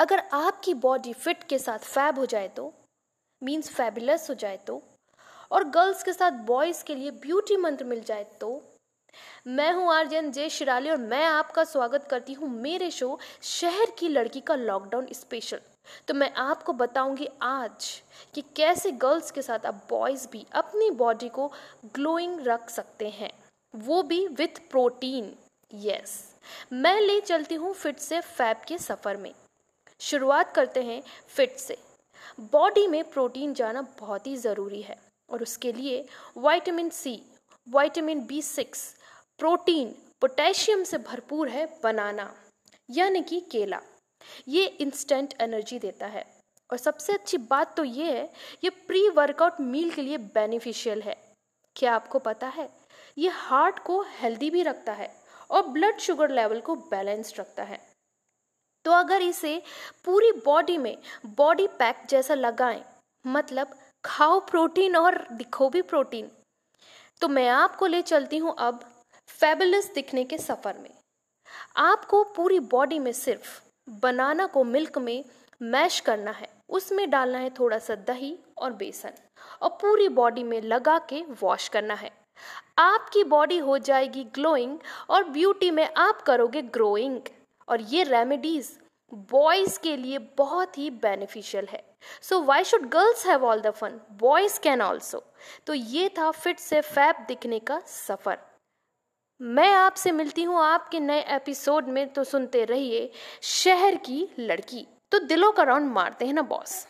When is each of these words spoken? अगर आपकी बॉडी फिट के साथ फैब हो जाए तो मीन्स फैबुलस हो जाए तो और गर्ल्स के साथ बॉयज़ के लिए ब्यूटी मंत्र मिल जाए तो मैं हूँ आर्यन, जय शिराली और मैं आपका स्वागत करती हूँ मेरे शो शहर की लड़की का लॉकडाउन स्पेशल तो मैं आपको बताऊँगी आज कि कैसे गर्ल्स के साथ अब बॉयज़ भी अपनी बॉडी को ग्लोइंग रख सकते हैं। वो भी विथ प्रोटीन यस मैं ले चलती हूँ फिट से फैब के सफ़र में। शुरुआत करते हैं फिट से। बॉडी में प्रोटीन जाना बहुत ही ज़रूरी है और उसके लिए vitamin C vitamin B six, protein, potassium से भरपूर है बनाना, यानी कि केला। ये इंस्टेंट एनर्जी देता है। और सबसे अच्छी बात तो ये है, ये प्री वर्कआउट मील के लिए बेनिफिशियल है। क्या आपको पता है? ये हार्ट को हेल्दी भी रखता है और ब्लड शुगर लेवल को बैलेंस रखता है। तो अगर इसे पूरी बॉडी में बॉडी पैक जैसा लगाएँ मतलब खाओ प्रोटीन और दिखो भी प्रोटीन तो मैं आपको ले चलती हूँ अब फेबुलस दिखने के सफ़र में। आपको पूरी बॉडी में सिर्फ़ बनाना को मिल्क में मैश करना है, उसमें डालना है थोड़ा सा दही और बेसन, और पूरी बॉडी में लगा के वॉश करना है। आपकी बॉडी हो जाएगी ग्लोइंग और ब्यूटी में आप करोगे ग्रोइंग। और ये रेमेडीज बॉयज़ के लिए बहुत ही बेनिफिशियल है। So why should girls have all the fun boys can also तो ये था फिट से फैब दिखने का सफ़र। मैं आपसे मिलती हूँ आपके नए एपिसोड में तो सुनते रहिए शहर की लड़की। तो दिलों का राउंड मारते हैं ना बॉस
अगर 0.00 0.22
आपकी 0.32 0.72
बॉडी 0.74 1.12
फिट 1.12 1.42
के 1.48 1.58
साथ 1.58 1.78
फैब 1.78 2.18
हो 2.18 2.26
जाए 2.26 2.48
तो 2.48 2.72
मीन्स 3.42 3.68
फैबुलस 3.70 4.28
हो 4.30 4.34
जाए 4.34 4.56
तो 4.66 4.80
और 5.50 5.64
गर्ल्स 5.70 6.02
के 6.02 6.12
साथ 6.12 6.38
बॉयज़ 6.46 6.82
के 6.84 6.94
लिए 6.94 7.10
ब्यूटी 7.20 7.56
मंत्र 7.56 7.84
मिल 7.84 8.00
जाए 8.00 8.24
तो 8.40 8.48
मैं 9.46 9.72
हूँ 9.72 9.92
आर्यन, 9.94 10.30
जय 10.32 10.48
शिराली 10.48 10.90
और 10.90 10.96
मैं 10.96 11.24
आपका 11.24 11.64
स्वागत 11.64 12.06
करती 12.10 12.32
हूँ 12.32 12.48
मेरे 12.52 12.90
शो 12.90 13.18
शहर 13.42 13.90
की 13.98 14.08
लड़की 14.08 14.40
का 14.40 14.54
लॉकडाउन 14.54 15.06
स्पेशल 15.12 15.60
तो 16.08 16.14
मैं 16.14 16.30
आपको 16.38 16.72
बताऊँगी 16.72 17.28
आज 17.42 17.90
कि 18.34 18.44
कैसे 18.56 18.90
गर्ल्स 19.04 19.30
के 19.30 19.42
साथ 19.42 19.66
अब 19.66 19.80
बॉयज़ 19.90 20.26
भी 20.32 20.44
अपनी 20.52 20.90
बॉडी 20.96 21.28
को 21.28 21.46
ग्लोइंग 21.94 22.40
रख 22.46 22.70
सकते 22.70 23.08
हैं। 23.10 23.30
वो 23.74 24.02
भी 24.02 24.26
विथ 24.28 24.60
प्रोटीन 24.70 25.32
यस 25.70 26.18
मैं 26.72 27.00
ले 27.00 27.20
चलती 27.20 27.54
हूँ 27.54 27.74
फिट 27.74 27.98
से 27.98 28.20
फैब 28.20 28.62
के 28.68 28.78
सफ़र 28.78 29.16
में। 29.16 29.32
शुरुआत 30.00 30.54
करते 30.54 30.82
हैं 30.82 31.02
फिट 31.28 31.56
से। 31.56 31.78
बॉडी 32.52 32.86
में 32.86 33.02
प्रोटीन 33.10 33.54
जाना 33.54 33.82
बहुत 33.98 34.26
ही 34.26 34.36
ज़रूरी 34.36 34.82
है 34.82 34.96
और 35.30 35.42
उसके 35.42 35.72
लिए 35.72 36.06
vitamin 36.36 36.90
C 36.90 37.20
vitamin 37.68 38.24
B 38.26 38.42
six, 38.42 38.94
protein, 39.38 39.94
potassium 40.20 40.84
से 40.84 40.98
भरपूर 40.98 41.48
है 41.48 41.66
बनाना, 41.82 42.34
यानी 42.90 43.22
कि 43.22 43.40
केला। 43.40 43.80
ये 44.48 44.64
इंस्टेंट 44.66 45.34
एनर्जी 45.40 45.78
देता 45.78 46.06
है। 46.06 46.24
और 46.70 46.78
सबसे 46.78 47.12
अच्छी 47.12 47.38
बात 47.38 47.76
तो 47.76 47.84
ये 47.84 48.12
है, 48.12 48.32
ये 48.64 48.70
प्री 48.70 49.08
वर्कआउट 49.08 49.60
मील 49.60 49.90
के 49.90 50.02
लिए 50.02 50.18
बेनिफिशियल 50.18 51.02
है। 51.02 51.16
क्या 51.76 51.94
आपको 51.94 52.18
पता 52.18 52.48
है? 52.48 52.68
ये 53.18 53.28
हार्ट 53.28 53.78
को 53.78 54.00
हेल्दी 54.08 54.50
भी 54.50 54.62
रखता 54.62 54.92
है 54.92 55.14
और 55.50 55.66
ब्लड 55.66 55.98
शुगर 55.98 56.30
लेवल 56.30 56.60
को 56.60 56.74
बैलेंस 56.74 57.34
रखता 57.38 57.62
है। 57.62 57.89
तो 58.84 58.92
अगर 58.92 59.22
इसे 59.22 59.60
पूरी 60.04 60.32
बॉडी 60.44 60.76
में 60.78 60.96
बॉडी 61.36 61.66
पैक 61.78 62.06
जैसा 62.10 62.34
लगाएँ 62.34 62.82
मतलब 63.24 63.74
खाओ 64.04 64.38
प्रोटीन 64.40 64.96
और 64.96 65.24
दिखो 65.32 65.68
भी 65.68 65.82
प्रोटीन 65.82 66.30
तो 67.22 67.28
मैं 67.28 67.48
आपको 67.48 67.86
ले 67.86 68.02
चलती 68.02 68.38
हूँ 68.38 68.54
अब 68.58 68.80
फेबुलस 69.28 69.90
दिखने 69.94 70.24
के 70.24 70.38
सफ़र 70.38 70.78
में। 70.78 70.90
आपको 71.76 72.22
पूरी 72.36 72.58
बॉडी 72.70 72.98
में 72.98 73.12
सिर्फ़ 73.12 73.60
बनाना 74.00 74.46
को 74.46 74.62
मिल्क 74.64 74.98
में 74.98 75.24
मैश 75.60 75.98
करना 76.00 76.30
है, 76.30 76.48
उसमें 76.68 77.08
डालना 77.10 77.38
है 77.38 77.50
थोड़ा 77.50 77.78
सा 77.78 77.94
दही 78.06 78.36
और 78.58 78.72
बेसन, 78.72 79.12
और 79.62 79.70
पूरी 79.80 80.08
बॉडी 80.10 80.42
में 80.42 80.60
लगा 80.62 80.98
के 81.08 81.22
वॉश 81.42 81.68
करना 81.68 81.94
है। 81.94 82.10
आपकी 82.78 83.24
बॉडी 83.24 83.58
हो 83.58 83.78
जाएगी 83.80 84.24
ग्लोइंग 84.34 84.78
और 85.10 85.24
ब्यूटी 85.30 85.70
में 85.70 85.88
आप 85.88 86.22
करोगे 86.22 86.62
ग्रोइंग। 86.62 87.20
और 87.70 87.80
ये 87.90 88.02
रेमेडीज 88.04 88.70
बॉयज़ 89.30 89.78
के 89.82 89.96
लिए 89.96 90.18
बहुत 90.38 90.78
ही 90.78 90.90
बेनिफिशियल 91.00 91.66
है। 91.70 91.82
So 92.22 92.40
why 92.42 92.64
should 92.64 92.88
girls 92.90 93.26
have 93.26 93.44
all 93.44 93.60
the 93.60 93.70
fun 93.70 94.00
boys 94.20 94.60
can 94.60 94.82
also 94.82 95.22
तो 95.66 95.74
ये 95.74 96.08
था 96.18 96.30
फिट 96.32 96.58
से 96.58 96.80
फैब 96.82 97.24
दिखने 97.28 97.58
का 97.60 97.78
सफ़र। 97.86 98.38
मैं 99.40 99.72
आपसे 99.74 100.12
मिलती 100.12 100.42
हूँ 100.42 100.60
आपके 100.60 101.00
नए 101.00 101.20
एपिसोड 101.34 101.88
में 101.88 102.06
तो 102.12 102.24
सुनते 102.24 102.64
रहिए 102.64 103.10
शहर 103.42 103.96
की 103.98 104.28
लड़की। 104.38 104.86
तो 105.12 105.18
दिलों 105.18 105.52
का 105.52 105.62
राउंड 105.62 105.92
मारते 105.92 106.26
हैं 106.26 106.32
ना 106.32 106.42
बॉस 106.44 106.86